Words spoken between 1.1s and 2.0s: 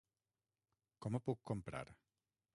ho puc comprar?